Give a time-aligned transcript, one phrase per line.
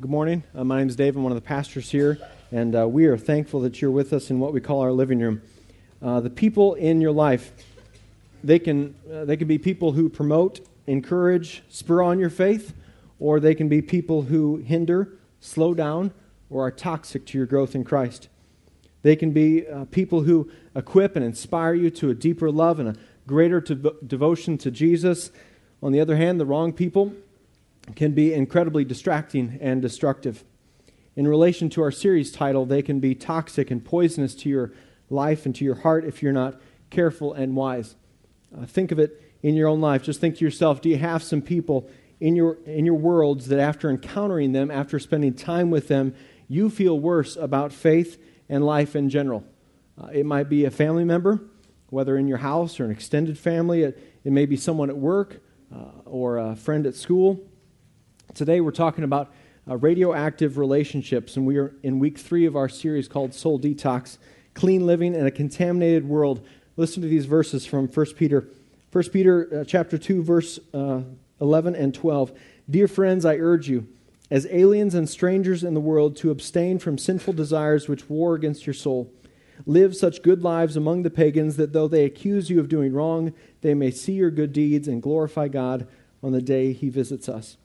[0.00, 0.44] Good morning.
[0.54, 1.14] Uh, my name is Dave.
[1.14, 2.16] I'm one of the pastors here,
[2.50, 5.20] and uh, we are thankful that you're with us in what we call our living
[5.20, 5.42] room.
[6.00, 7.52] Uh, the people in your life,
[8.42, 12.72] they can, uh, they can be people who promote, encourage, spur on your faith,
[13.18, 16.14] or they can be people who hinder, slow down,
[16.48, 18.30] or are toxic to your growth in Christ.
[19.02, 22.88] They can be uh, people who equip and inspire you to a deeper love and
[22.88, 22.96] a
[23.26, 25.30] greater devotion to Jesus.
[25.82, 27.12] On the other hand, the wrong people
[27.96, 30.44] can be incredibly distracting and destructive.
[31.16, 34.72] In relation to our series title, they can be toxic and poisonous to your
[35.08, 37.96] life and to your heart if you're not careful and wise.
[38.56, 40.02] Uh, think of it in your own life.
[40.02, 41.88] Just think to yourself do you have some people
[42.20, 46.14] in your, in your worlds that after encountering them, after spending time with them,
[46.48, 49.44] you feel worse about faith and life in general?
[50.00, 51.40] Uh, it might be a family member,
[51.88, 55.40] whether in your house or an extended family, it, it may be someone at work
[55.74, 57.40] uh, or a friend at school.
[58.34, 59.32] Today we're talking about
[59.68, 64.18] uh, radioactive relationships, and we are in week three of our series called Soul Detox
[64.54, 66.46] Clean Living in a Contaminated World.
[66.76, 68.46] Listen to these verses from 1 Peter.
[68.92, 71.00] 1 Peter uh, chapter 2, verse uh,
[71.40, 72.32] 11 and 12.
[72.68, 73.88] Dear friends, I urge you,
[74.30, 78.64] as aliens and strangers in the world, to abstain from sinful desires which war against
[78.64, 79.12] your soul.
[79.66, 83.32] Live such good lives among the pagans that though they accuse you of doing wrong,
[83.60, 85.88] they may see your good deeds and glorify God
[86.22, 87.56] on the day he visits us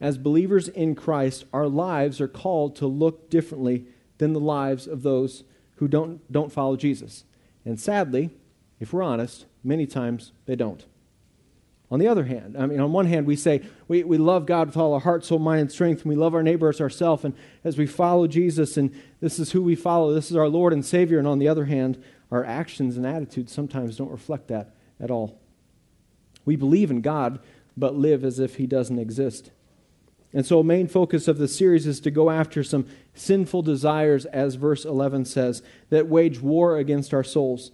[0.00, 3.86] as believers in Christ, our lives are called to look differently
[4.18, 5.44] than the lives of those
[5.76, 7.24] who don't, don't follow Jesus.
[7.64, 8.30] And sadly,
[8.78, 10.84] if we're honest, many times they don't.
[11.90, 14.68] On the other hand, I mean, on one hand, we say we, we love God
[14.68, 17.24] with all our heart, soul, mind, and strength, and we love our neighbor as ourselves,
[17.24, 20.72] and as we follow Jesus, and this is who we follow, this is our Lord
[20.72, 21.18] and Savior.
[21.18, 22.02] And on the other hand,
[22.32, 25.38] our actions and attitudes sometimes don't reflect that at all.
[26.44, 27.38] We believe in God,
[27.76, 29.52] but live as if He doesn't exist.
[30.36, 32.84] And so, a main focus of the series is to go after some
[33.14, 37.70] sinful desires, as verse 11 says, that wage war against our souls.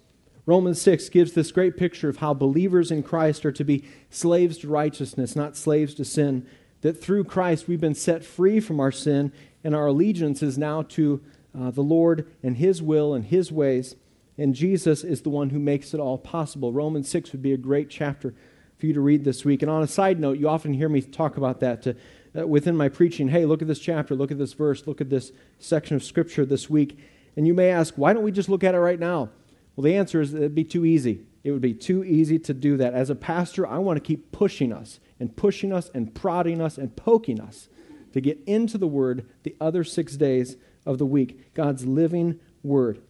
[0.46, 4.58] Romans 6 gives this great picture of how believers in Christ are to be slaves
[4.58, 6.46] to righteousness, not slaves to sin.
[6.82, 9.32] That through Christ we've been set free from our sin,
[9.64, 11.20] and our allegiance is now to
[11.58, 13.96] uh, the Lord and His will and His ways.
[14.38, 16.72] And Jesus is the one who makes it all possible.
[16.72, 18.36] Romans 6 would be a great chapter
[18.78, 19.62] for you to read this week.
[19.62, 21.96] And on a side note, you often hear me talk about that to
[22.36, 25.10] uh, within my preaching, hey, look at this chapter, look at this verse, look at
[25.10, 26.98] this section of Scripture this week.
[27.36, 29.30] And you may ask, why don't we just look at it right now?
[29.74, 31.24] Well, the answer is it'd be too easy.
[31.44, 32.94] It would be too easy to do that.
[32.94, 36.78] As a pastor, I want to keep pushing us and pushing us and prodding us
[36.78, 37.68] and poking us
[38.12, 43.00] to get into the Word the other six days of the week, God's living Word,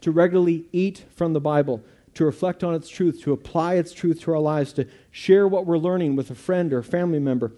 [0.00, 1.82] to regularly eat from the Bible,
[2.14, 5.66] to reflect on its truth, to apply its truth to our lives, to share what
[5.66, 7.52] we're learning with a friend or family member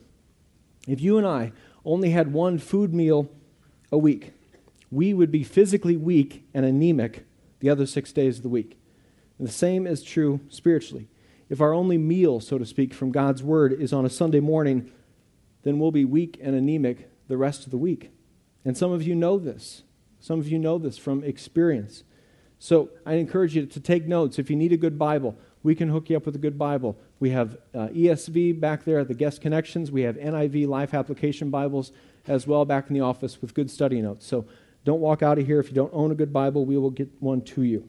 [0.87, 1.53] if you and I
[1.85, 3.29] only had one food meal
[3.93, 4.33] a week,
[4.91, 7.25] we would be physically weak and anemic
[7.61, 8.79] the other six days of the week.
[9.39, 11.09] And the same is true spiritually.
[11.49, 14.91] If our only meal, so to speak, from God's Word is on a Sunday morning,
[15.63, 18.11] then we'll be weak and anemic the rest of the week.
[18.65, 19.83] And some of you know this.
[20.21, 22.05] Some of you know this from experience.
[22.59, 24.39] So I encourage you to take notes.
[24.39, 26.99] If you need a good Bible, we can hook you up with a good Bible.
[27.21, 29.93] We have uh, ESV back there at the guest connections.
[29.93, 31.93] We have NIV Life Application Bibles
[32.27, 34.27] as well back in the office with good study notes.
[34.27, 34.47] So
[34.85, 36.65] don't walk out of here if you don't own a good Bible.
[36.65, 37.87] We will get one to you.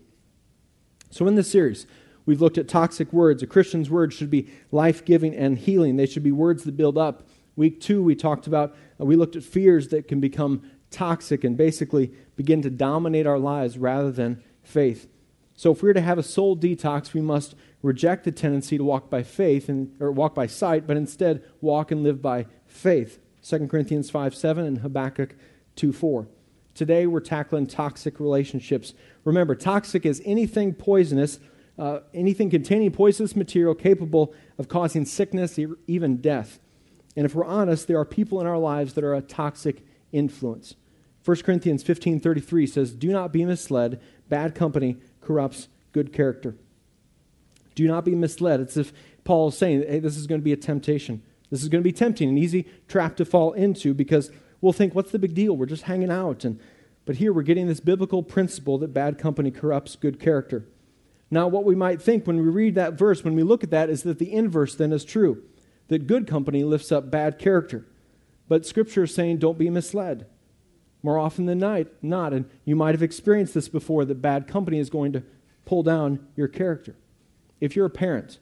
[1.10, 1.88] So in this series,
[2.26, 3.42] we've looked at toxic words.
[3.42, 6.98] A Christian's words should be life giving and healing, they should be words that build
[6.98, 7.28] up.
[7.56, 11.56] Week two, we talked about, uh, we looked at fears that can become toxic and
[11.56, 15.08] basically begin to dominate our lives rather than faith.
[15.56, 19.10] So if we're to have a soul detox, we must reject the tendency to walk
[19.10, 23.20] by faith and or walk by sight, but instead walk and live by faith.
[23.44, 25.36] 2 Corinthians 5 7 and Habakkuk
[25.76, 26.28] 2 4.
[26.74, 28.94] Today we're tackling toxic relationships.
[29.24, 31.40] Remember, toxic is anything poisonous,
[31.78, 36.60] uh, anything containing poisonous material capable of causing sickness, even death.
[37.16, 40.76] And if we're honest, there are people in our lives that are a toxic influence.
[41.26, 44.00] 1 Corinthians 15:33 says, "Do not be misled,
[44.30, 46.56] bad company corrupts good character.
[47.76, 48.60] Do not be misled.
[48.60, 51.22] It's if Paul is saying, hey, this is going to be a temptation.
[51.50, 54.32] This is going to be tempting, an easy trap to fall into because
[54.62, 55.56] we'll think, what's the big deal?
[55.56, 56.46] We're just hanging out.
[56.46, 56.60] And,
[57.06, 60.66] but here we're getting this biblical principle that bad company corrupts good character.
[61.30, 63.90] Now, what we might think when we read that verse, when we look at that,
[63.90, 65.44] is that the inverse then is true
[65.88, 67.86] that good company lifts up bad character.
[68.48, 70.26] But Scripture is saying, don't be misled
[71.04, 71.88] more often than not.
[72.02, 72.34] Not.
[72.34, 75.24] And you might have experienced this before that bad company is going to
[75.66, 76.96] pull down your character.
[77.62, 78.40] If you're a parent,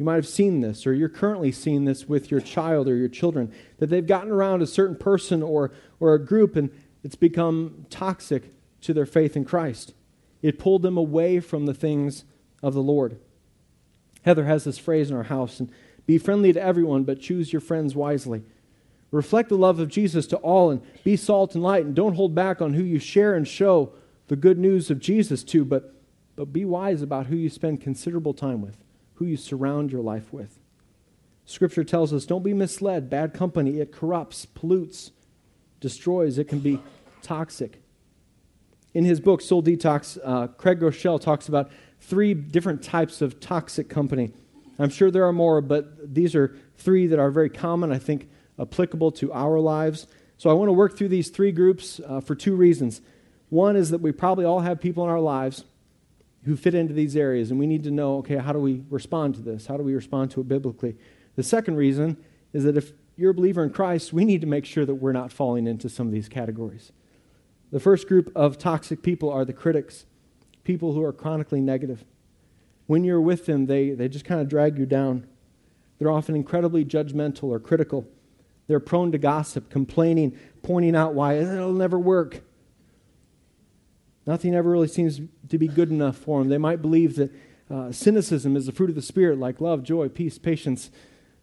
[0.00, 3.10] You might have seen this, or you're currently seeing this with your child or your
[3.10, 6.70] children, that they've gotten around a certain person or, or a group and
[7.04, 8.50] it's become toxic
[8.80, 9.92] to their faith in Christ.
[10.40, 12.24] It pulled them away from the things
[12.62, 13.18] of the Lord.
[14.22, 15.70] Heather has this phrase in our house and
[16.06, 18.42] be friendly to everyone, but choose your friends wisely.
[19.10, 22.34] Reflect the love of Jesus to all and be salt and light, and don't hold
[22.34, 23.92] back on who you share and show
[24.28, 25.94] the good news of Jesus to, but,
[26.40, 28.78] but be wise about who you spend considerable time with
[29.16, 30.58] who you surround your life with.
[31.44, 33.10] Scripture tells us don't be misled.
[33.10, 35.10] Bad company, it corrupts, pollutes,
[35.80, 36.80] destroys, it can be
[37.20, 37.82] toxic.
[38.94, 41.70] In his book, Soul Detox, uh, Craig Groeschel talks about
[42.00, 44.32] three different types of toxic company.
[44.78, 48.30] I'm sure there are more, but these are three that are very common, I think,
[48.58, 50.06] applicable to our lives.
[50.38, 53.02] So I want to work through these three groups uh, for two reasons.
[53.50, 55.64] One is that we probably all have people in our lives
[56.44, 59.34] who fit into these areas, and we need to know okay, how do we respond
[59.34, 59.66] to this?
[59.66, 60.96] How do we respond to it biblically?
[61.36, 62.16] The second reason
[62.52, 65.12] is that if you're a believer in Christ, we need to make sure that we're
[65.12, 66.92] not falling into some of these categories.
[67.70, 70.06] The first group of toxic people are the critics,
[70.64, 72.04] people who are chronically negative.
[72.86, 75.26] When you're with them, they, they just kind of drag you down.
[75.98, 78.08] They're often incredibly judgmental or critical.
[78.66, 82.42] They're prone to gossip, complaining, pointing out why it'll never work.
[84.26, 86.48] Nothing ever really seems to be good enough for them.
[86.48, 87.32] They might believe that
[87.70, 90.90] uh, cynicism is the fruit of the Spirit, like love, joy, peace, patience,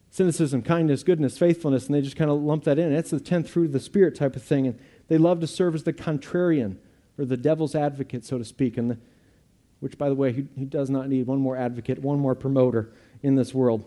[0.10, 2.94] cynicism, kindness, goodness, faithfulness, and they just kind of lump that in.
[2.94, 4.68] It's the tenth fruit of the Spirit type of thing.
[4.68, 6.78] And they love to serve as the contrarian
[7.18, 8.78] or the devil's advocate, so to speak.
[8.78, 8.98] And the,
[9.80, 12.92] which, by the way, he, he does not need one more advocate, one more promoter
[13.24, 13.86] in this world.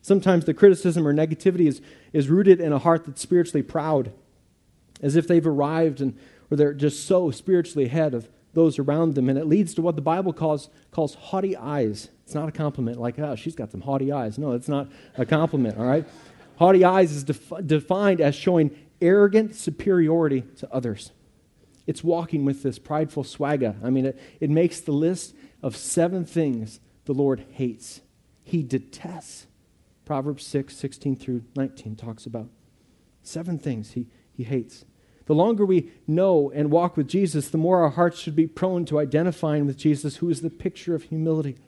[0.00, 1.80] Sometimes the criticism or negativity is,
[2.12, 4.12] is rooted in a heart that's spiritually proud,
[5.02, 6.16] as if they've arrived and
[6.50, 9.28] or they're just so spiritually ahead of those around them.
[9.28, 12.08] And it leads to what the Bible calls, calls haughty eyes.
[12.24, 14.38] It's not a compliment, like, oh, she's got some haughty eyes.
[14.38, 16.06] No, it's not a compliment, all right?
[16.58, 21.12] Haughty eyes is def- defined as showing arrogant superiority to others.
[21.86, 23.76] It's walking with this prideful swagger.
[23.82, 28.02] I mean, it, it makes the list of seven things the Lord hates.
[28.42, 29.46] He detests.
[30.04, 32.48] Proverbs 6, 16 through 19 talks about
[33.22, 34.84] seven things he, he hates.
[35.28, 38.86] The longer we know and walk with Jesus, the more our hearts should be prone
[38.86, 41.58] to identifying with Jesus, who is the picture of humility.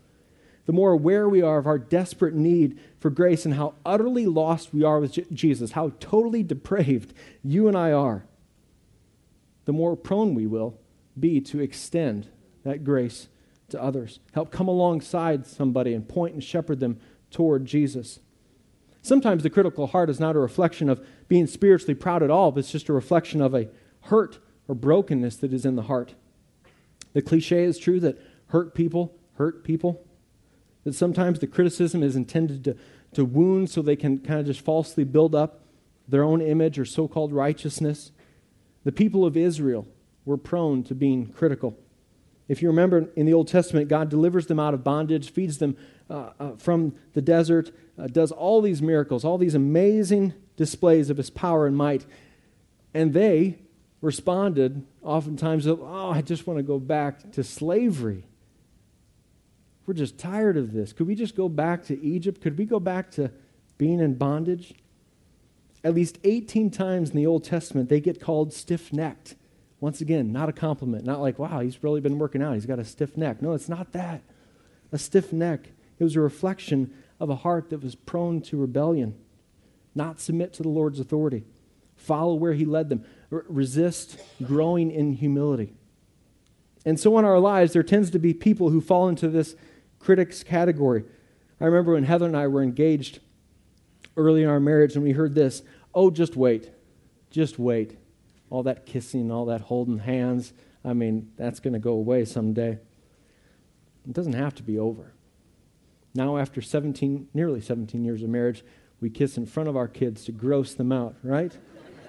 [0.64, 4.72] The more aware we are of our desperate need for grace and how utterly lost
[4.72, 7.12] we are with Jesus, how totally depraved
[7.44, 8.24] you and I are,
[9.66, 10.78] the more prone we will
[11.18, 12.28] be to extend
[12.64, 13.28] that grace
[13.68, 14.20] to others.
[14.32, 16.98] Help come alongside somebody and point and shepherd them
[17.30, 18.20] toward Jesus.
[19.02, 22.60] Sometimes the critical heart is not a reflection of being spiritually proud at all, but
[22.60, 23.68] it's just a reflection of a
[24.02, 24.38] hurt
[24.68, 26.14] or brokenness that is in the heart.
[27.12, 28.18] The cliche is true that
[28.48, 30.06] hurt people hurt people,
[30.84, 32.76] that sometimes the criticism is intended to,
[33.14, 35.64] to wound so they can kind of just falsely build up
[36.06, 38.12] their own image or so called righteousness.
[38.84, 39.86] The people of Israel
[40.26, 41.78] were prone to being critical.
[42.48, 45.74] If you remember in the Old Testament, God delivers them out of bondage, feeds them
[46.10, 47.70] uh, uh, from the desert,
[48.00, 52.06] uh, does all these miracles, all these amazing displays of his power and might.
[52.94, 53.58] And they
[54.00, 58.24] responded oftentimes, oh, I just want to go back to slavery.
[59.86, 60.92] We're just tired of this.
[60.92, 62.40] Could we just go back to Egypt?
[62.40, 63.30] Could we go back to
[63.76, 64.74] being in bondage?
[65.82, 69.34] At least 18 times in the Old Testament, they get called stiff necked.
[69.80, 71.04] Once again, not a compliment.
[71.04, 72.54] Not like, wow, he's really been working out.
[72.54, 73.40] He's got a stiff neck.
[73.40, 74.22] No, it's not that.
[74.92, 75.70] A stiff neck.
[75.98, 79.14] It was a reflection of a heart that was prone to rebellion,
[79.94, 81.44] not submit to the Lord's authority,
[81.96, 85.74] follow where He led them, R- resist growing in humility.
[86.84, 89.54] And so in our lives, there tends to be people who fall into this
[89.98, 91.04] critics category.
[91.60, 93.20] I remember when Heather and I were engaged
[94.16, 95.62] early in our marriage and we heard this
[95.92, 96.70] oh, just wait,
[97.30, 97.98] just wait.
[98.48, 100.52] All that kissing, all that holding hands,
[100.84, 102.78] I mean, that's going to go away someday.
[104.08, 105.12] It doesn't have to be over.
[106.14, 108.64] Now, after 17, nearly 17 years of marriage,
[109.00, 111.56] we kiss in front of our kids to gross them out, right?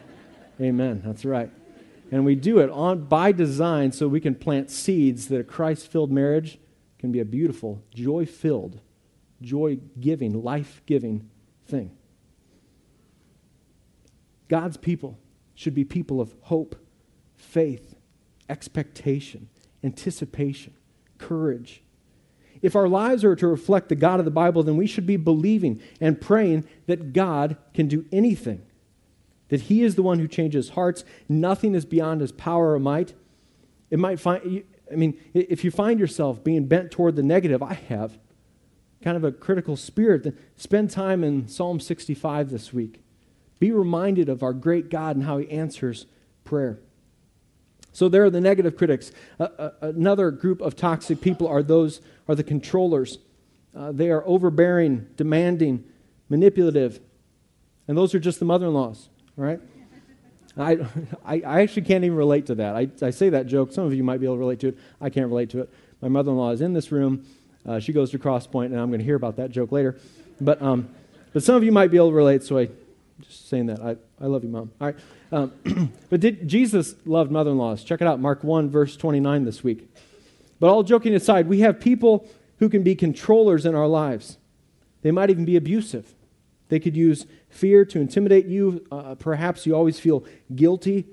[0.62, 1.02] Amen.
[1.06, 1.52] That's right.
[2.12, 6.12] And we do it on by design so we can plant seeds that a Christ-filled
[6.12, 6.60] marriage
[7.00, 8.82] can be a beautiful, joy-filled,
[9.42, 11.30] joy-giving, life-giving
[11.66, 11.92] thing.
[14.50, 15.18] God's people
[15.56, 16.76] should be people of hope,
[17.36, 17.96] faith,
[18.50, 19.48] expectation,
[19.82, 20.74] anticipation,
[21.18, 21.82] courage,
[22.62, 25.18] if our lives are to reflect the God of the Bible, then we should be
[25.18, 28.62] believing and praying that God can do anything,
[29.50, 31.04] that He is the one who changes hearts.
[31.28, 33.14] Nothing is beyond His power or might.
[33.90, 37.74] It might find, I mean, if you find yourself being bent toward the negative, I
[37.74, 38.18] have,
[39.02, 43.02] kind of a critical spirit, then spend time in Psalm 65 this week.
[43.60, 46.06] Be reminded of our great God and how he answers
[46.44, 46.80] prayer.
[47.94, 49.12] So there are the negative critics.
[49.40, 53.18] Uh, uh, another group of toxic people are those are the controllers.
[53.76, 55.84] Uh, they are overbearing, demanding,
[56.30, 57.00] manipulative,
[57.88, 59.60] and those are just the mother-in-laws, right?
[60.58, 60.80] I,
[61.26, 62.76] I, I actually can't even relate to that.
[62.76, 63.72] I, I say that joke.
[63.72, 64.78] Some of you might be able to relate to it.
[65.00, 65.70] I can't relate to it.
[66.02, 67.26] My mother-in-law is in this room.
[67.66, 69.98] Uh, she goes to Crosspoint, and I'm going to hear about that joke later.
[70.40, 70.90] But, um,
[71.32, 72.70] but some of you might be able to relate, so I
[73.22, 73.80] just saying that.
[73.82, 74.72] I, I love you, Mom.
[74.80, 74.96] All right.
[75.32, 77.84] Um, but did, Jesus loved mother in laws.
[77.84, 79.90] Check it out, Mark 1, verse 29 this week.
[80.60, 82.28] But all joking aside, we have people
[82.60, 84.38] who can be controllers in our lives.
[85.02, 86.14] They might even be abusive.
[86.70, 88.86] They could use fear to intimidate you.
[88.92, 90.24] Uh, perhaps you always feel
[90.56, 91.08] guilty,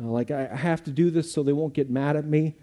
[0.00, 2.56] uh, like I have to do this so they won't get mad at me.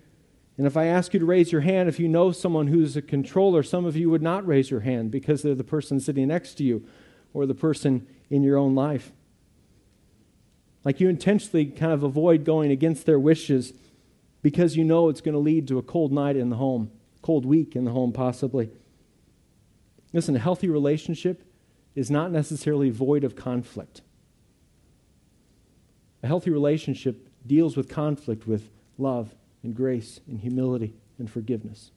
[0.58, 3.02] And if I ask you to raise your hand, if you know someone who's a
[3.02, 6.56] controller, some of you would not raise your hand because they're the person sitting next
[6.56, 6.86] to you
[7.34, 9.12] or the person in your own life.
[10.84, 13.74] Like you intentionally kind of avoid going against their wishes
[14.42, 17.46] because you know it's going to lead to a cold night in the home, cold
[17.46, 18.70] week in the home, possibly.
[20.14, 21.44] Listen, a healthy relationship
[21.96, 24.02] is not necessarily void of conflict.
[26.24, 31.92] A healthy relationship deals with conflict with love and grace and humility and forgiveness.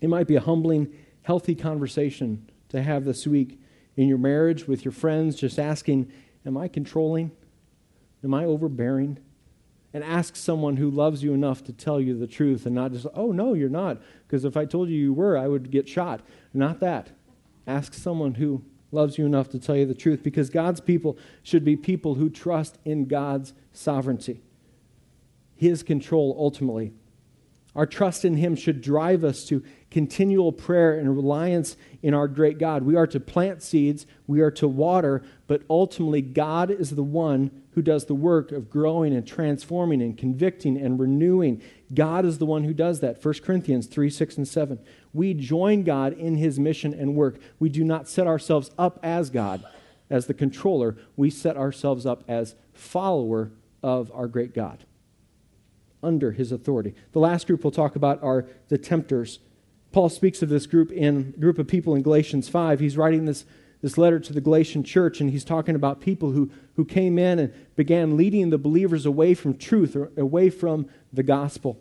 [0.00, 3.60] It might be a humbling, healthy conversation to have this week
[3.96, 6.10] in your marriage with your friends, just asking,
[6.46, 7.30] Am I controlling?
[8.22, 9.18] Am I overbearing?
[9.92, 13.06] And ask someone who loves you enough to tell you the truth and not just,
[13.14, 14.00] Oh, no, you're not.
[14.26, 16.20] Because if I told you you were, I would get shot.
[16.52, 17.10] Not that.
[17.66, 21.64] Ask someone who loves you enough to tell you the truth because God's people should
[21.64, 24.42] be people who trust in God's sovereignty,
[25.56, 26.92] His control ultimately.
[27.76, 32.58] Our trust in Him should drive us to continual prayer and reliance in our great
[32.58, 32.84] God.
[32.84, 37.50] We are to plant seeds, we are to water, but ultimately, God is the one
[37.72, 41.60] who does the work of growing and transforming and convicting and renewing.
[41.92, 43.24] God is the one who does that.
[43.24, 44.78] 1 Corinthians 3 6 and 7.
[45.12, 47.40] We join God in His mission and work.
[47.58, 49.64] We do not set ourselves up as God,
[50.08, 53.50] as the controller, we set ourselves up as follower
[53.82, 54.84] of our great God
[56.04, 56.94] under his authority.
[57.12, 59.38] The last group we'll talk about are the tempters.
[59.92, 62.80] Paul speaks of this group in group of people in Galatians 5.
[62.80, 63.44] He's writing this,
[63.80, 67.38] this letter to the Galatian church, and he's talking about people who, who came in
[67.38, 71.80] and began leading the believers away from truth or away from the gospel.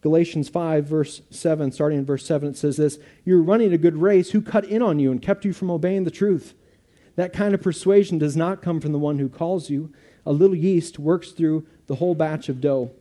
[0.00, 3.96] Galatians 5, verse 7, starting in verse 7, it says this You're running a good
[3.96, 4.30] race.
[4.30, 6.54] Who cut in on you and kept you from obeying the truth?
[7.16, 9.92] That kind of persuasion does not come from the one who calls you.
[10.24, 12.92] A little yeast works through the whole batch of dough.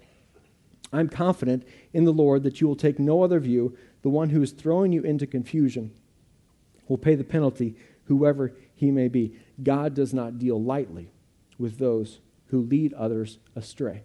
[0.92, 3.78] I'm confident in the Lord that you will take no other view.
[4.02, 5.92] The one who is throwing you into confusion
[6.88, 7.76] will pay the penalty,
[8.06, 9.34] whoever he may be.
[9.62, 11.12] God does not deal lightly
[11.58, 14.04] with those who lead others astray,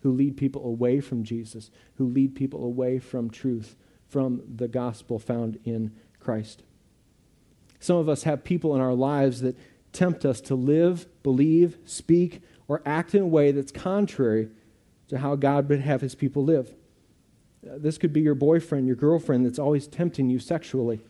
[0.00, 3.76] who lead people away from Jesus, who lead people away from truth,
[4.08, 6.62] from the gospel found in Christ.
[7.78, 9.58] Some of us have people in our lives that
[9.92, 14.48] tempt us to live, believe, speak, or act in a way that's contrary
[15.10, 16.72] to how God would have his people live.
[17.64, 21.00] Uh, this could be your boyfriend, your girlfriend that's always tempting you sexually,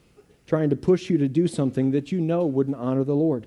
[0.47, 3.47] trying to push you to do something that you know wouldn't honor the Lord.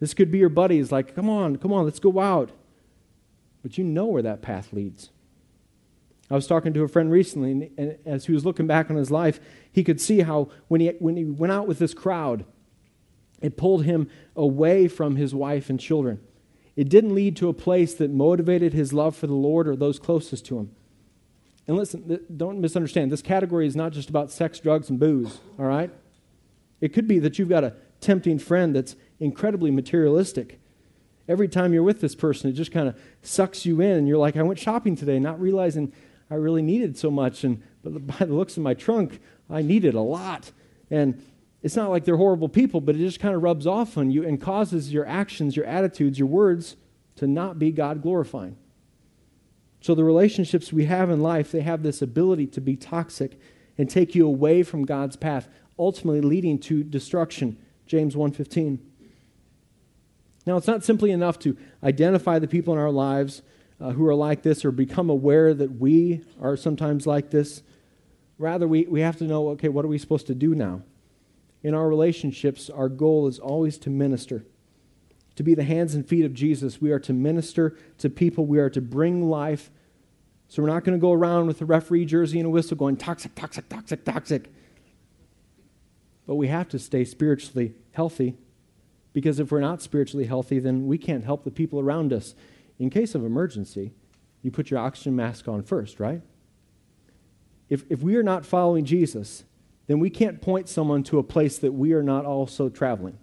[0.00, 2.50] This could be your buddies, like, come on, come on, let's go out.
[3.62, 5.10] But you know where that path leads.
[6.30, 9.10] I was talking to a friend recently, and as he was looking back on his
[9.10, 9.38] life,
[9.70, 12.44] he could see how when he, when he went out with this crowd,
[13.40, 16.20] it pulled him away from his wife and children.
[16.76, 19.98] It didn't lead to a place that motivated his love for the Lord or those
[19.98, 20.70] closest to him.
[21.66, 23.10] And listen, don't misunderstand.
[23.10, 25.90] This category is not just about sex, drugs, and booze, all right?
[26.80, 30.60] It could be that you've got a tempting friend that's incredibly materialistic.
[31.28, 34.18] Every time you're with this person, it just kind of sucks you in, and you're
[34.18, 35.92] like, I went shopping today, not realizing
[36.30, 37.42] I really needed so much.
[37.42, 40.52] And but by the looks of my trunk, I needed a lot.
[40.90, 41.20] And
[41.66, 44.24] it's not like they're horrible people, but it just kind of rubs off on you
[44.24, 46.76] and causes your actions, your attitudes, your words
[47.16, 48.56] to not be God glorifying.
[49.80, 53.40] So the relationships we have in life, they have this ability to be toxic
[53.76, 57.58] and take you away from God's path, ultimately leading to destruction.
[57.84, 58.78] James 1:15.
[60.46, 63.42] Now, it's not simply enough to identify the people in our lives
[63.80, 67.64] uh, who are like this or become aware that we are sometimes like this.
[68.38, 70.82] Rather, we, we have to know okay, what are we supposed to do now?
[71.62, 74.44] In our relationships, our goal is always to minister.
[75.36, 78.46] To be the hands and feet of Jesus, we are to minister to people.
[78.46, 79.70] We are to bring life.
[80.48, 82.96] So we're not going to go around with a referee jersey and a whistle going
[82.96, 84.52] toxic, toxic, toxic, toxic.
[86.26, 88.36] but we have to stay spiritually healthy
[89.12, 92.34] because if we're not spiritually healthy, then we can't help the people around us.
[92.78, 93.92] In case of emergency,
[94.42, 96.22] you put your oxygen mask on first, right?
[97.68, 99.44] If, if we are not following Jesus,
[99.86, 103.18] then we can't point someone to a place that we are not also traveling.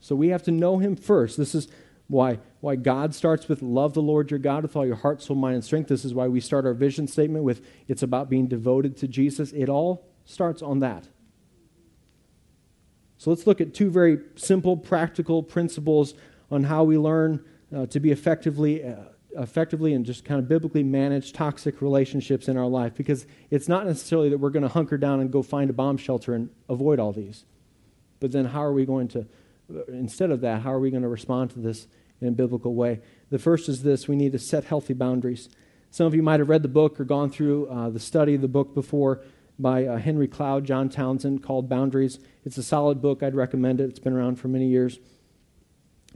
[0.00, 1.36] So we have to know him first.
[1.36, 1.68] This is
[2.08, 5.36] why, why God starts with love the Lord your God with all your heart, soul,
[5.36, 5.88] mind, and strength.
[5.88, 9.52] This is why we start our vision statement with it's about being devoted to Jesus.
[9.52, 11.06] It all starts on that.
[13.18, 16.14] So let's look at two very simple, practical principles
[16.50, 17.44] on how we learn
[17.74, 18.94] uh, to be effectively, uh,
[19.36, 22.94] effectively and just kind of biblically manage toxic relationships in our life.
[22.94, 25.96] Because it's not necessarily that we're going to hunker down and go find a bomb
[25.96, 27.44] shelter and avoid all these.
[28.18, 29.26] But then how are we going to,
[29.88, 31.86] instead of that, how are we going to respond to this
[32.20, 33.00] in a biblical way?
[33.30, 35.48] The first is this we need to set healthy boundaries.
[35.90, 38.40] Some of you might have read the book or gone through uh, the study of
[38.40, 39.22] the book before
[39.58, 42.18] by uh, Henry Cloud, John Townsend, called Boundaries.
[42.44, 43.22] It's a solid book.
[43.22, 43.90] I'd recommend it.
[43.90, 44.98] It's been around for many years.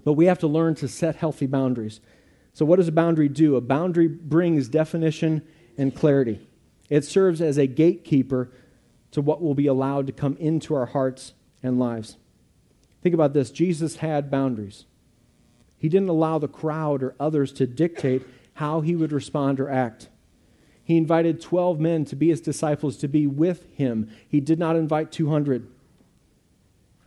[0.05, 2.01] But we have to learn to set healthy boundaries.
[2.55, 3.57] So, what does a boundary do?
[3.57, 5.43] A boundary brings definition
[5.77, 6.41] and clarity.
[6.89, 8.51] It serves as a gatekeeper
[9.11, 12.17] to what will be allowed to come into our hearts and lives.
[13.03, 14.87] Think about this Jesus had boundaries.
[15.77, 18.23] He didn't allow the crowd or others to dictate
[18.55, 20.09] how he would respond or act.
[20.85, 24.11] He invited 12 men to be his disciples, to be with him.
[24.29, 25.69] He did not invite 200.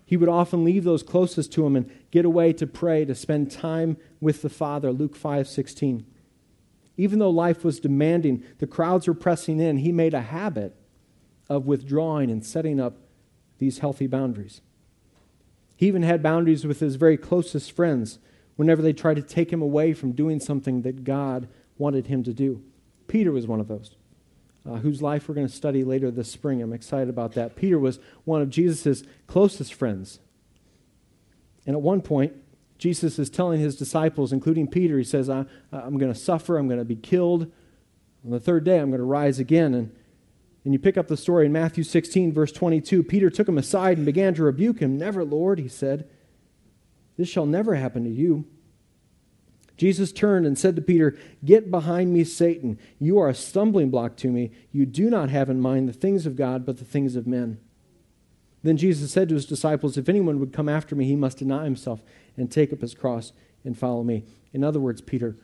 [0.08, 3.52] He would often leave those closest to him and get away to pray, to spend
[3.52, 6.06] time with the Father, Luke 5 16.
[6.96, 10.74] Even though life was demanding, the crowds were pressing in, he made a habit
[11.50, 12.96] of withdrawing and setting up
[13.58, 14.62] these healthy boundaries.
[15.76, 18.20] He even had boundaries with his very closest friends
[18.56, 22.34] whenever they tried to take him away from doing something that God wanted him to
[22.34, 22.64] do.
[23.10, 23.97] Peter was one of those,
[24.68, 26.62] uh, whose life we're going to study later this spring.
[26.62, 27.56] I'm excited about that.
[27.56, 30.20] Peter was one of Jesus' closest friends.
[31.66, 32.34] And at one point,
[32.78, 36.68] Jesus is telling his disciples, including Peter, he says, I, am going to suffer, I'm
[36.68, 37.52] going to be killed.
[38.24, 39.74] On the third day, I'm going to rise again.
[39.74, 39.96] And,
[40.64, 43.04] and you pick up the story in Matthew 16, verse 22.
[43.04, 44.98] Peter took him aside and began to rebuke him.
[44.98, 46.10] Never, Lord, he said.
[47.16, 48.46] This shall never happen to you.
[49.78, 52.80] Jesus turned and said to Peter, Get behind me, Satan.
[53.00, 54.52] You are a stumbling block to me.
[54.72, 57.60] You do not have in mind the things of God, but the things of men.
[58.64, 61.64] Then Jesus said to his disciples, If anyone would come after me, he must deny
[61.64, 62.02] himself
[62.36, 63.32] and take up his cross
[63.64, 64.26] and follow me.
[64.52, 65.38] In other words, Peter,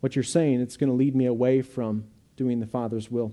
[0.00, 2.04] what you're saying, it's going to lead me away from
[2.36, 3.32] doing the Father's will.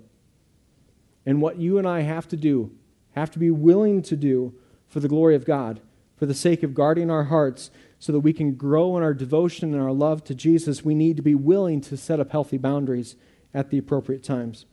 [1.25, 2.71] And what you and I have to do,
[3.15, 4.53] have to be willing to do
[4.87, 5.81] for the glory of God,
[6.15, 9.73] for the sake of guarding our hearts, so that we can grow in our devotion
[9.73, 13.15] and our love to Jesus, we need to be willing to set up healthy boundaries
[13.53, 14.65] at the appropriate times.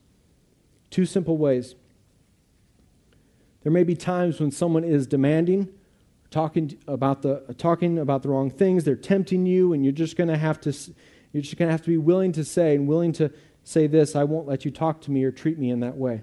[0.90, 1.74] Two simple ways.
[3.62, 5.68] There may be times when someone is demanding,
[6.30, 10.28] talking about the talking about the wrong things, they're tempting you and you're just going
[10.28, 10.72] to have to
[11.32, 13.30] you're just going to have to be willing to say and willing to
[13.64, 16.22] say this, I won't let you talk to me or treat me in that way.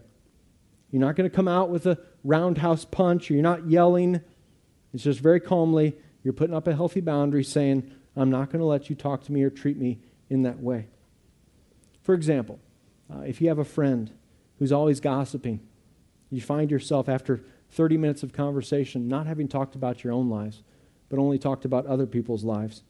[0.91, 4.21] You're not going to come out with a roundhouse punch, or you're not yelling.
[4.93, 8.65] It's just very calmly, you're putting up a healthy boundary saying, I'm not going to
[8.65, 10.87] let you talk to me or treat me in that way.
[12.01, 12.59] For example,
[13.13, 14.11] uh, if you have a friend
[14.57, 15.61] who's always gossiping,
[16.29, 20.63] you find yourself after 30 minutes of conversation not having talked about your own lives,
[21.07, 22.83] but only talked about other people's lives.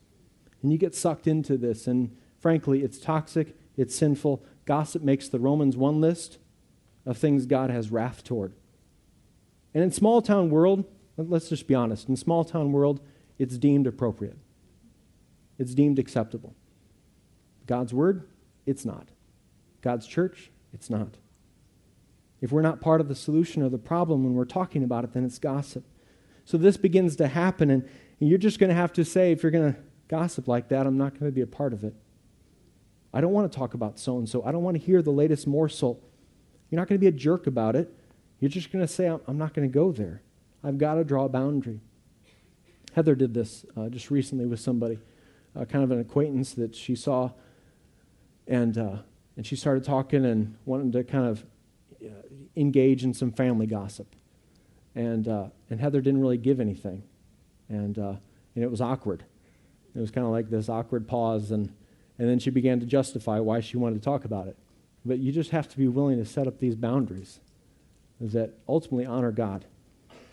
[0.62, 4.44] And you get sucked into this, and frankly, it's toxic, it's sinful.
[4.66, 6.38] Gossip makes the Romans 1 list
[7.06, 8.52] of things God has wrath toward.
[9.72, 10.84] And in small town world,
[11.16, 13.00] let's just be honest, in small town world,
[13.40, 14.36] it's deemed appropriate.
[15.58, 16.54] It's deemed acceptable.
[17.66, 18.28] God's word,
[18.66, 19.08] it's not.
[19.80, 21.16] God's church, it's not.
[22.42, 25.14] If we're not part of the solution or the problem when we're talking about it,
[25.14, 25.84] then it's gossip.
[26.44, 29.52] So this begins to happen, and you're just going to have to say, if you're
[29.52, 31.94] going to gossip like that, I'm not going to be a part of it.
[33.14, 34.44] I don't want to talk about so and so.
[34.44, 36.02] I don't want to hear the latest morsel.
[36.68, 37.90] You're not going to be a jerk about it.
[38.38, 40.20] You're just going to say, I'm not going to go there.
[40.62, 41.80] I've got to draw a boundary.
[42.92, 44.98] Heather did this uh, just recently with somebody,
[45.56, 47.30] uh, kind of an acquaintance that she saw,
[48.46, 48.96] and uh,
[49.36, 51.44] and she started talking and wanted to kind of
[52.04, 52.08] uh,
[52.56, 54.14] engage in some family gossip,
[54.94, 57.02] and uh, and Heather didn't really give anything,
[57.68, 58.14] and uh,
[58.54, 59.24] and it was awkward.
[59.94, 61.72] It was kind of like this awkward pause, and
[62.18, 64.56] and then she began to justify why she wanted to talk about it.
[65.04, 67.40] But you just have to be willing to set up these boundaries,
[68.20, 69.64] that ultimately honor God.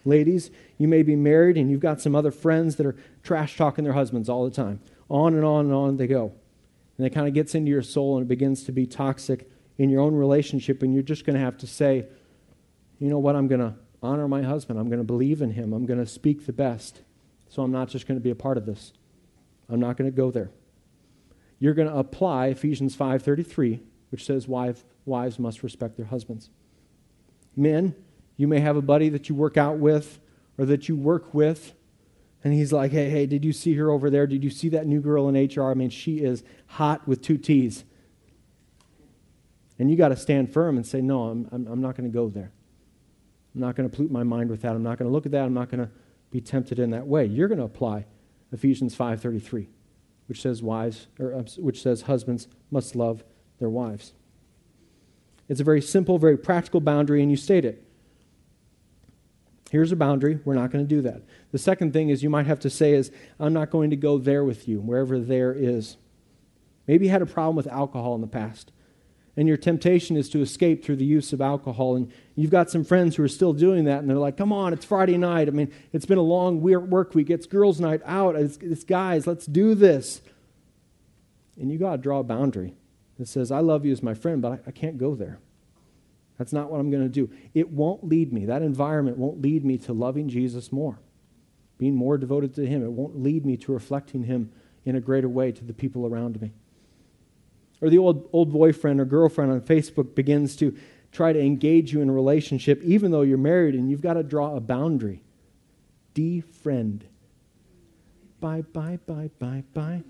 [0.07, 3.83] Ladies, you may be married and you've got some other friends that are trash talking
[3.83, 4.79] their husbands all the time.
[5.09, 6.31] On and on and on they go.
[6.97, 9.89] And it kind of gets into your soul and it begins to be toxic in
[9.89, 12.07] your own relationship, and you're just going to have to say,
[12.99, 13.35] you know what?
[13.35, 14.79] I'm going to honor my husband.
[14.79, 15.73] I'm going to believe in him.
[15.73, 17.01] I'm going to speak the best.
[17.49, 18.93] So I'm not just going to be a part of this.
[19.69, 20.51] I'm not going to go there.
[21.59, 24.85] You're going to apply Ephesians 5:33, which says wives,
[25.37, 26.49] must respect their husbands.
[27.55, 27.93] Men,
[28.37, 30.19] you may have a buddy that you work out with
[30.57, 31.73] or that you work with
[32.43, 34.27] and he's like, "Hey, hey, did you see her over there?
[34.27, 35.69] Did you see that new girl in HR?
[35.69, 37.83] I mean, she is hot with two T's."
[39.79, 42.13] And you got to stand firm and say, "No, I'm, I'm, I'm not going to
[42.13, 42.51] go there.
[43.53, 44.75] I'm not going to pollute my mind with that.
[44.75, 45.43] I'm not going to look at that.
[45.43, 45.91] I'm not going to
[46.31, 48.05] be tempted in that way." You're going to apply
[48.51, 49.67] Ephesians 5:33,
[50.27, 53.23] which says wives or which says husbands must love
[53.59, 54.13] their wives.
[55.49, 57.83] It's a very simple, very practical boundary, and you state it.
[59.69, 60.39] Here's a boundary.
[60.45, 61.23] We're not going to do that.
[61.51, 64.17] The second thing is you might have to say is, I'm not going to go
[64.17, 65.97] there with you, wherever there is.
[66.87, 68.71] Maybe you had a problem with alcohol in the past,
[69.35, 72.85] and your temptation is to escape through the use of alcohol, and you've got some
[72.85, 75.49] friends who are still doing that, and they're like, come on, it's Friday night.
[75.49, 77.29] I mean, it's been a long work week.
[77.29, 78.37] It's girls' night out.
[78.37, 80.21] It's, it's guys, let's do this.
[81.59, 82.75] And you got to draw a boundary
[83.17, 85.39] that says, I love you as my friend, but I, I can't go there.
[86.37, 87.29] That's not what I'm going to do.
[87.53, 90.99] It won't lead me, that environment won't lead me to loving Jesus more,
[91.77, 92.83] being more devoted to Him.
[92.83, 94.51] It won't lead me to reflecting Him
[94.85, 96.51] in a greater way to the people around me.
[97.81, 100.75] Or the old, old boyfriend or girlfriend on Facebook begins to
[101.11, 104.23] try to engage you in a relationship, even though you're married, and you've got to
[104.23, 105.23] draw a boundary.
[106.15, 107.01] Defriend.
[108.39, 110.03] Bye, bye, bye, bye, bye.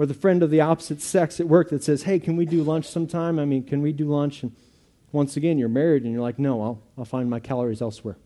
[0.00, 2.62] Or the friend of the opposite sex at work that says, Hey, can we do
[2.62, 3.38] lunch sometime?
[3.38, 4.42] I mean, can we do lunch?
[4.42, 4.56] And
[5.12, 8.16] once again, you're married and you're like, No, I'll, I'll find my calories elsewhere.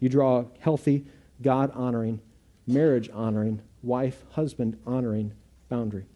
[0.00, 1.04] You draw a healthy,
[1.42, 2.22] God honoring,
[2.66, 5.34] marriage honoring, wife, husband honoring
[5.68, 6.06] boundary.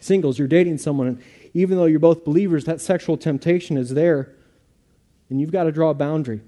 [0.00, 4.34] Singles, you're dating someone, and even though you're both believers, that sexual temptation is there,
[5.28, 6.40] and you've got to draw a boundary.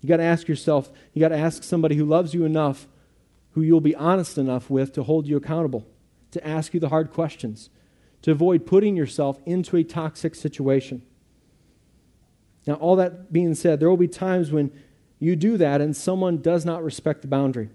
[0.00, 2.86] You got to ask yourself, you got to ask somebody who loves you enough
[3.54, 5.86] who you'll be honest enough with to hold you accountable,
[6.32, 7.70] to ask you the hard questions,
[8.22, 11.02] to avoid putting yourself into a toxic situation.
[12.66, 14.72] Now, all that being said, there will be times when
[15.18, 17.70] you do that and someone does not respect the boundary.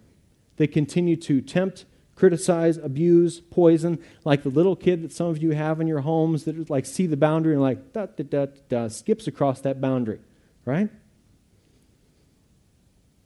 [0.58, 5.52] They continue to tempt, criticize, abuse, poison, like the little kid that some of you
[5.52, 8.88] have in your homes that like see the boundary and like da, da, da, da,
[8.90, 10.20] skips across that boundary,
[10.66, 10.90] right?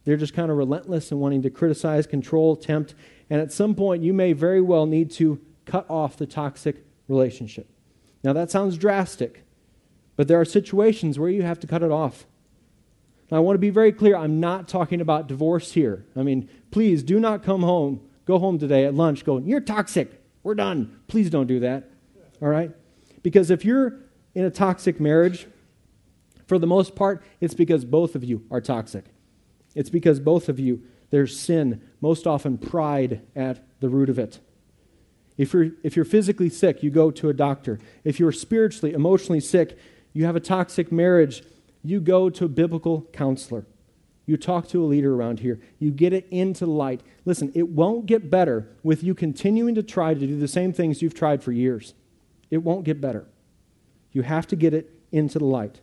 [0.06, 2.94] They're just kind of relentless in wanting to criticize, control, tempt,
[3.30, 7.70] and at some point you may very well need to cut off the toxic relationship.
[8.24, 9.44] Now that sounds drastic,
[10.16, 12.26] but there are situations where you have to cut it off.
[13.32, 16.06] Now I want to be very clear, I'm not talking about divorce here.
[16.16, 20.22] I mean, please do not come home, go home today at lunch going, "You're toxic.
[20.44, 21.90] We're done." Please don't do that.
[22.42, 22.72] All right?
[23.22, 24.02] Because if you're
[24.36, 25.48] in a toxic marriage,
[26.46, 29.06] for the most part, it's because both of you are toxic.
[29.76, 34.40] It's because both of you, there's sin, most often pride at the root of it.
[35.38, 37.80] If you're, if you're physically sick, you go to a doctor.
[38.04, 39.78] If you're spiritually, emotionally sick,
[40.14, 41.44] you have a toxic marriage,
[41.84, 43.66] you go to a biblical counselor.
[44.26, 45.60] You talk to a leader around here.
[45.80, 47.02] You get it into light.
[47.26, 51.02] Listen, it won't get better with you continuing to try to do the same things
[51.02, 51.94] you've tried for years.
[52.50, 53.26] It won't get better.
[54.14, 55.82] You have to get it into the light.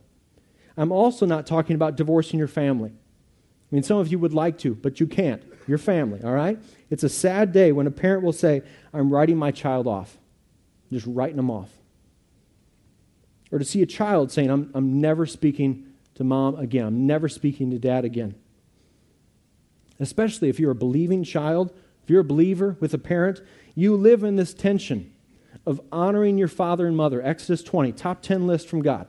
[0.76, 2.92] I'm also not talking about divorcing your family.
[3.70, 5.42] I mean, some of you would like to, but you can't.
[5.66, 6.59] Your family, all right?
[6.88, 10.18] It's a sad day when a parent will say, I'm writing my child off.
[10.92, 11.70] Just writing them off.
[13.52, 16.87] Or to see a child saying, I'm, I'm never speaking to mom again.
[16.87, 18.35] I'm never speaking to dad again.
[20.00, 23.40] Especially if you're a believing child, if you're a believer with a parent,
[23.76, 25.12] you live in this tension
[25.64, 27.22] of honoring your father and mother.
[27.22, 29.06] Exodus 20, top 10 list from God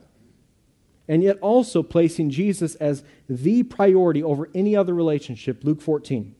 [1.11, 6.33] and yet also placing Jesus as the priority over any other relationship, Luke 14,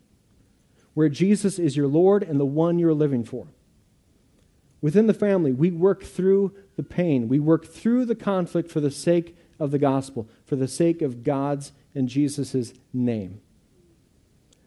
[0.93, 3.47] where Jesus is your Lord and the one you're living for.
[4.79, 8.89] Within the family, we work through the pain, we work through the conflict for the
[8.89, 13.41] sake of the gospel, for the sake of God's and Jesus' name.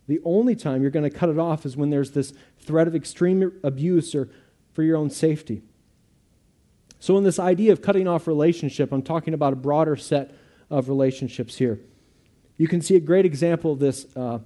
[0.07, 2.95] The only time you're going to cut it off is when there's this threat of
[2.95, 4.29] extreme abuse or
[4.75, 5.63] for your own safety.
[7.05, 10.35] So, in this idea of cutting off relationship, I'm talking about a broader set
[10.71, 11.79] of relationships here.
[12.57, 14.39] You can see a great example of this uh,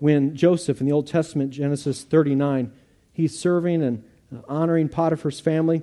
[0.00, 2.72] when Joseph in the Old Testament, Genesis 39,
[3.12, 4.02] he's serving and
[4.34, 5.82] uh, honoring Potiphar's family.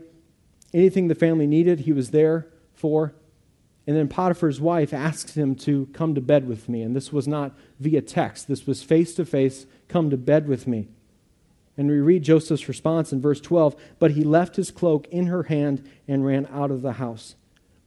[0.74, 3.14] Anything the family needed, he was there for.
[3.88, 6.82] And then Potiphar's wife asked him to come to bed with me.
[6.82, 10.68] And this was not via text, this was face to face, come to bed with
[10.68, 10.90] me.
[11.78, 15.44] And we read Joseph's response in verse 12 But he left his cloak in her
[15.44, 17.36] hand and ran out of the house.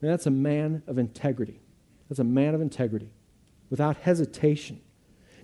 [0.00, 1.60] Now, that's a man of integrity.
[2.08, 3.10] That's a man of integrity
[3.68, 4.80] without hesitation.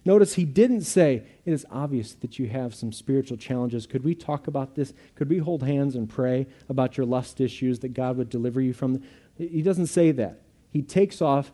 [0.05, 3.87] Notice he didn't say, It is obvious that you have some spiritual challenges.
[3.87, 4.95] Could we talk about this?
[5.17, 8.73] Could we hold hands and pray about your lust issues that God would deliver you
[8.73, 9.03] from?
[9.37, 10.41] He doesn't say that.
[10.71, 11.51] He takes off,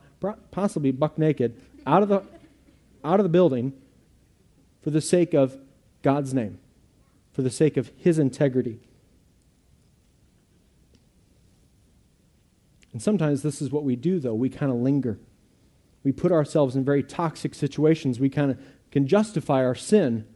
[0.51, 2.23] possibly buck naked, out of the,
[3.03, 3.73] out of the building
[4.83, 5.57] for the sake of
[6.03, 6.59] God's name,
[7.33, 8.81] for the sake of his integrity.
[12.93, 14.35] And sometimes this is what we do, though.
[14.35, 15.19] We kind of linger
[16.05, 18.19] we put ourselves in very toxic situations.
[18.19, 18.59] We kind of
[18.91, 20.27] can justify our sin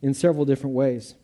[0.00, 1.14] in several different ways.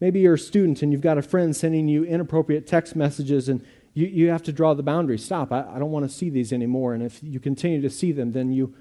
[0.00, 3.64] Maybe you're a student and you've got a friend sending you inappropriate text messages and
[3.92, 5.18] you, you have to draw the boundary.
[5.18, 5.52] Stop.
[5.52, 6.94] I, I don't want to see these anymore.
[6.94, 8.74] And if you continue to see them, then you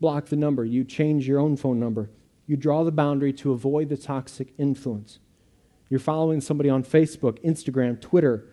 [0.00, 0.64] block the number.
[0.64, 2.08] You change your own phone number.
[2.46, 5.18] You draw the boundary to avoid the toxic influence.
[5.88, 8.46] You're following somebody on Facebook, Instagram, Twitter,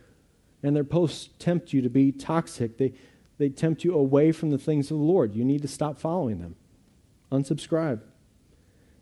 [0.64, 2.78] and their posts tempt you to be toxic.
[2.78, 2.94] They,
[3.38, 5.36] they tempt you away from the things of the Lord.
[5.36, 6.56] You need to stop following them.
[7.32, 8.02] Unsubscribe.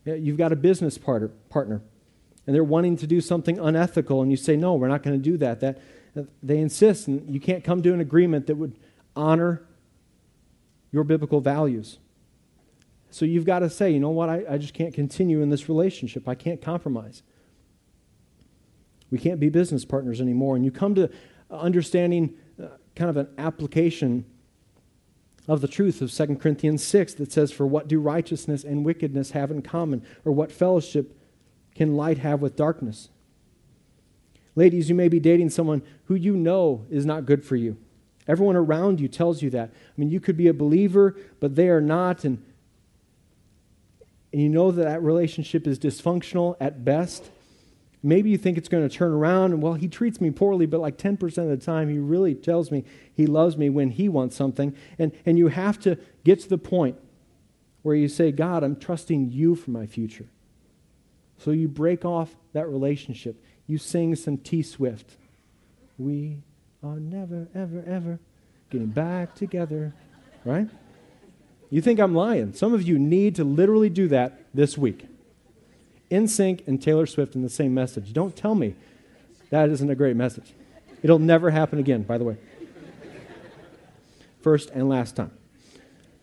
[0.04, 1.82] You've got a business partner, partner
[2.46, 5.22] and they're wanting to do something unethical, and you say, No, we're not going to
[5.22, 5.60] do that.
[5.60, 5.78] that.
[6.16, 8.76] Uh, they insist, and you can't come to an agreement that would
[9.14, 9.62] honor
[10.90, 11.98] your biblical values.
[13.10, 14.28] So you've got to say, You know what?
[14.28, 16.28] I, I just can't continue in this relationship.
[16.28, 17.22] I can't compromise.
[19.10, 20.56] We can't be business partners anymore.
[20.56, 21.10] And you come to
[21.50, 24.24] understanding uh, kind of an application
[25.48, 29.32] of the truth of 2 Corinthians 6 that says, For what do righteousness and wickedness
[29.32, 30.04] have in common?
[30.24, 31.18] Or what fellowship
[31.74, 33.08] can light have with darkness?
[34.54, 37.76] Ladies, you may be dating someone who you know is not good for you.
[38.28, 39.70] Everyone around you tells you that.
[39.70, 42.44] I mean, you could be a believer, but they are not, and,
[44.32, 47.30] and you know that that relationship is dysfunctional at best.
[48.02, 50.80] Maybe you think it's going to turn around and, well, he treats me poorly, but
[50.80, 54.36] like 10% of the time, he really tells me he loves me when he wants
[54.36, 54.74] something.
[54.98, 56.96] And, and you have to get to the point
[57.82, 60.26] where you say, God, I'm trusting you for my future.
[61.38, 63.42] So you break off that relationship.
[63.66, 65.16] You sing some T Swift.
[65.98, 66.42] We
[66.82, 68.20] are never, ever, ever
[68.70, 69.94] getting back together,
[70.44, 70.68] right?
[71.70, 72.52] You think I'm lying.
[72.52, 75.06] Some of you need to literally do that this week.
[76.10, 78.12] NSYNC and Taylor Swift in the same message.
[78.12, 78.74] Don't tell me
[79.50, 80.52] that isn't a great message.
[81.02, 82.36] It'll never happen again, by the way.
[84.42, 85.30] First and last time.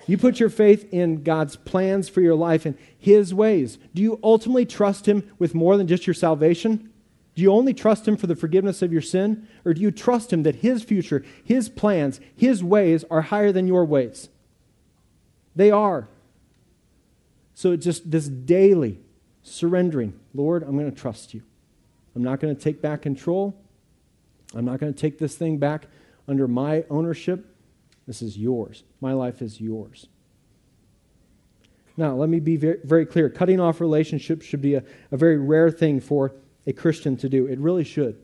[0.06, 3.78] You put your faith in God's plans for your life and His ways.
[3.94, 6.92] Do you ultimately trust Him with more than just your salvation?
[7.36, 9.48] Do you only trust Him for the forgiveness of your sin?
[9.66, 13.68] Or do you trust Him that His future, His plans, His ways are higher than
[13.68, 14.30] your ways?
[15.58, 16.08] They are.
[17.56, 19.00] So it's just this daily
[19.42, 20.14] surrendering.
[20.36, 21.42] Lord, I'm going to trust you.
[22.16, 23.60] I'm not going to take back control.
[24.54, 25.88] I'm not going to take this thing back
[26.28, 27.56] under my ownership.
[28.06, 28.84] This is yours.
[29.02, 30.08] My life is yours.
[31.98, 33.28] Now, let me be very, very clear.
[33.28, 36.34] Cutting off relationships should be a, a very rare thing for
[36.68, 37.48] a Christian to do.
[37.48, 38.22] It really should.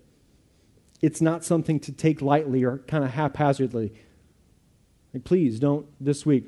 [1.01, 3.91] It's not something to take lightly or kind of haphazardly.
[5.15, 6.45] Like, please don't this week.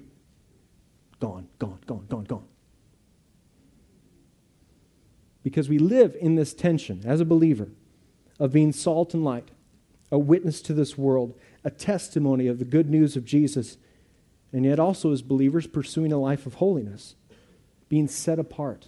[1.19, 2.45] Gone, gone, gone, gone, gone
[5.45, 7.69] because we live in this tension as a believer
[8.39, 9.49] of being salt and light,
[10.11, 13.77] a witness to this world, a testimony of the good news of Jesus,
[14.51, 17.13] and yet also as believers pursuing a life of holiness,
[17.89, 18.87] being set apart.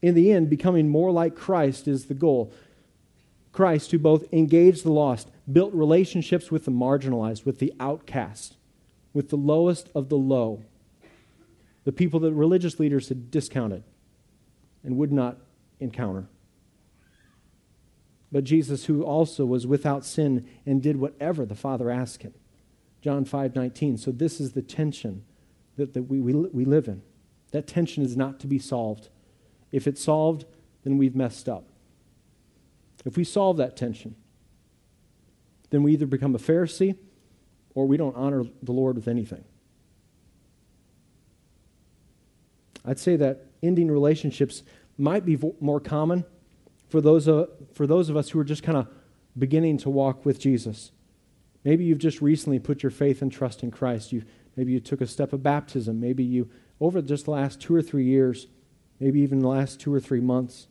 [0.00, 2.50] In the end, becoming more like Christ is the goal.
[3.52, 8.56] Christ, who both engaged the lost, built relationships with the marginalized, with the outcast,
[9.14, 10.62] with the lowest of the low,
[11.84, 13.84] the people that religious leaders had discounted
[14.82, 15.38] and would not
[15.80, 16.26] encounter.
[18.32, 22.34] But Jesus, who also was without sin and did whatever the Father asked him.
[23.00, 23.96] John 5 19.
[23.96, 25.24] So, this is the tension
[25.76, 27.02] that, that we, we, we live in.
[27.52, 29.08] That tension is not to be solved.
[29.70, 30.46] If it's solved,
[30.82, 31.68] then we've messed up.
[33.04, 34.16] If we solve that tension,
[35.70, 36.96] then we either become a Pharisee
[37.74, 39.44] or we don't honor the Lord with anything.
[42.84, 44.62] I'd say that ending relationships
[44.98, 46.24] might be vo- more common
[46.88, 48.88] for those, of, for those of us who are just kind of
[49.36, 50.92] beginning to walk with Jesus.
[51.64, 54.12] Maybe you've just recently put your faith and trust in Christ.
[54.12, 54.22] You,
[54.54, 55.98] maybe you took a step of baptism.
[55.98, 58.46] Maybe you, over just the last two or three years,
[59.00, 60.68] maybe even the last two or three months,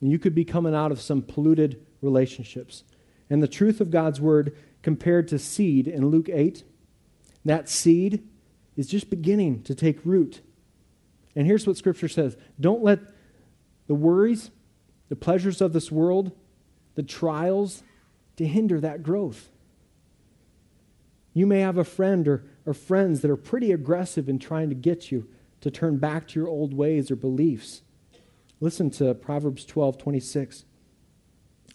[0.00, 2.84] you could be coming out of some polluted relationships.
[3.30, 6.64] And the truth of God's word compared to seed in Luke 8,
[7.44, 8.26] that seed
[8.76, 10.40] is just beginning to take root
[11.34, 13.00] And here's what Scripture says Don't let
[13.86, 14.50] the worries,
[15.08, 16.32] the pleasures of this world,
[16.94, 17.82] the trials
[18.36, 19.48] to hinder that growth.
[21.32, 24.74] You may have a friend or, or friends that are pretty aggressive in trying to
[24.74, 25.28] get you
[25.60, 27.82] to turn back to your old ways or beliefs.
[28.60, 30.64] Listen to Proverbs 12 26.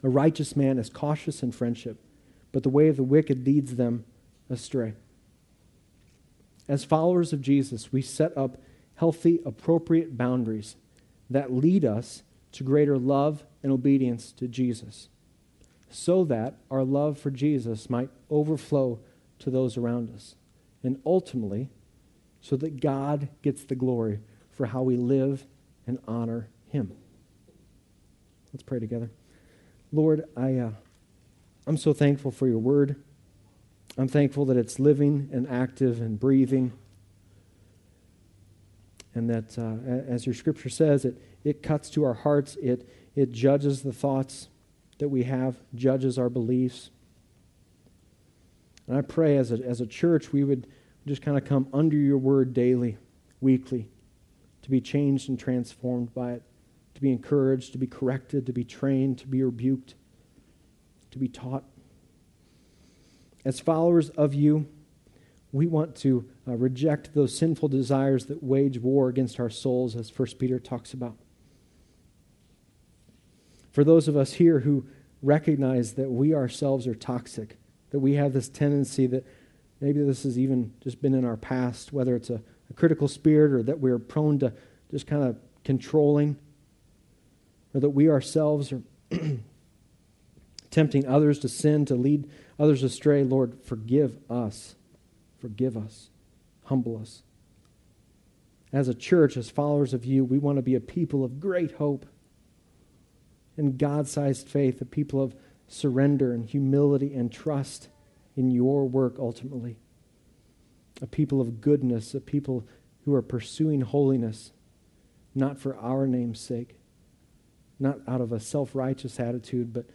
[0.04, 2.02] A righteous man is cautious in friendship,
[2.54, 4.06] but the way of the wicked leads them
[4.50, 4.94] astray.
[6.70, 8.58] As followers of Jesus, we set up
[8.96, 10.78] healthy, appropriate boundaries
[11.30, 15.10] that lead us to greater love and obedience to Jesus,
[15.90, 19.00] so that our love for Jesus might overflow
[19.40, 20.36] to those around us,
[20.84, 21.70] and ultimately,
[22.40, 24.20] so that God gets the glory
[24.52, 25.46] for how we live
[25.88, 26.94] and honor Him.
[28.54, 29.10] Let's pray together.
[29.92, 30.72] Lord, I, uh,
[31.66, 33.02] I'm so thankful for your word.
[33.98, 36.74] I'm thankful that it's living and active and breathing.
[39.16, 43.32] And that, uh, as your scripture says, it, it cuts to our hearts, it, it
[43.32, 44.50] judges the thoughts
[44.98, 46.90] that we have, judges our beliefs.
[48.88, 50.68] And I pray as a, as a church, we would
[51.06, 52.98] just kind of come under your word daily,
[53.40, 53.90] weekly,
[54.64, 56.44] to be changed and transformed by it,
[56.96, 59.96] to be encouraged, to be corrected, to be trained, to be rebuked,
[61.14, 61.64] to be taught.
[63.46, 64.68] As followers of you,
[65.52, 70.12] we want to uh, reject those sinful desires that wage war against our souls, as
[70.18, 71.16] 1 Peter talks about.
[73.72, 74.86] For those of us here who
[75.22, 77.58] recognize that we ourselves are toxic,
[77.92, 79.26] that we have this tendency that
[79.80, 83.52] maybe this has even just been in our past, whether it's a, a critical spirit
[83.52, 84.54] or that we're prone to
[84.90, 86.38] just kind of controlling,
[87.74, 88.82] or that we ourselves are
[90.74, 93.24] tempting others to sin, to lead others astray.
[93.24, 94.76] Lord, forgive us.
[95.40, 96.10] Forgive us.
[96.66, 97.22] Humble us.
[98.72, 101.74] As a church, as followers of you, we want to be a people of great
[101.74, 102.08] hope
[103.56, 105.36] and God sized faith, a people of
[105.68, 107.90] surrender and humility and trust
[108.36, 109.78] in your work ultimately.
[111.04, 112.68] A people of goodness, a people
[113.06, 114.54] who are pursuing holiness,
[115.36, 116.80] not for our name's sake,
[117.80, 119.86] not out of a self righteous attitude, but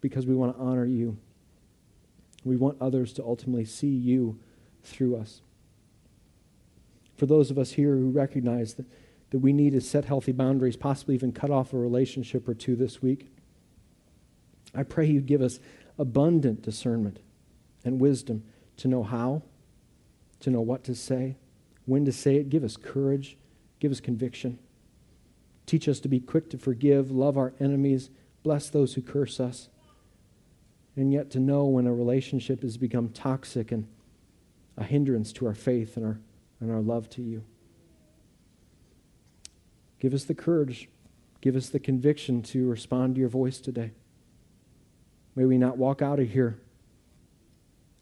[0.00, 1.16] because we want to honor you.
[2.44, 4.38] We want others to ultimately see you
[4.82, 5.42] through us.
[7.16, 8.86] For those of us here who recognize that,
[9.30, 12.76] that we need to set healthy boundaries, possibly even cut off a relationship or two
[12.76, 13.30] this week,
[14.74, 15.60] I pray you give us
[15.98, 17.18] abundant discernment
[17.84, 18.44] and wisdom
[18.78, 19.42] to know how,
[20.40, 21.36] to know what to say,
[21.84, 22.48] when to say it.
[22.48, 23.36] Give us courage,
[23.80, 24.58] give us conviction.
[25.66, 28.10] Teach us to be quick to forgive, love our enemies,
[28.42, 29.68] bless those who curse us,
[31.00, 33.88] and yet to know when a relationship has become toxic and
[34.76, 36.20] a hindrance to our faith and our,
[36.60, 37.42] and our love to you.
[39.98, 40.88] Give us the courage,
[41.40, 43.92] give us the conviction to respond to your voice today.
[45.34, 46.60] May we not walk out of here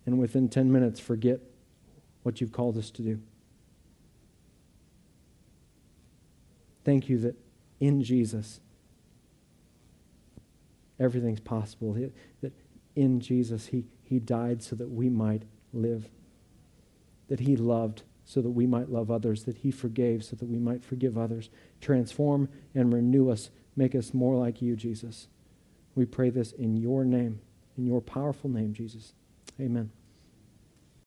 [0.04, 1.40] and within 10 minutes forget
[2.24, 3.20] what you've called us to do.
[6.84, 7.36] Thank you that
[7.78, 8.60] in Jesus,
[10.98, 11.92] everything's possible.
[12.40, 12.52] That
[12.98, 16.08] in Jesus, he, he died so that we might live.
[17.28, 19.44] That He loved so that we might love others.
[19.44, 21.48] That He forgave so that we might forgive others.
[21.80, 23.50] Transform and renew us.
[23.76, 25.28] Make us more like you, Jesus.
[25.94, 27.40] We pray this in your name,
[27.76, 29.12] in your powerful name, Jesus.
[29.60, 29.90] Amen.